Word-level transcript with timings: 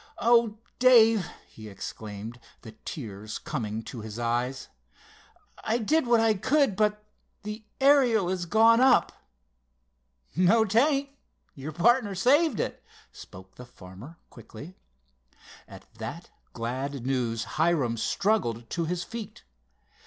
"Oh, 0.17 0.57
Dave!" 0.79 1.27
he 1.47 1.69
exclaimed, 1.69 2.39
the 2.63 2.71
tears 2.85 3.37
coming 3.37 3.83
to 3.83 4.01
his 4.01 4.17
eyes. 4.17 4.67
"I 5.63 5.77
did 5.77 6.07
what 6.07 6.19
I 6.19 6.33
could, 6.33 6.75
but 6.75 7.03
the 7.43 7.65
Ariel 7.79 8.27
is 8.27 8.47
gone 8.47 8.81
up!" 8.81 9.11
"No, 10.35 10.65
'tain't—your 10.65 11.73
partner 11.73 12.15
saved 12.15 12.59
it!" 12.59 12.83
spoke 13.11 13.53
the 13.57 13.65
farmer 13.67 14.17
quickly. 14.31 14.73
At 15.67 15.83
that 15.99 16.31
glad 16.51 17.05
news 17.05 17.43
Hiram 17.43 17.95
struggled 17.95 18.71
to 18.71 18.85
his 18.85 19.03
feet. 19.03 19.43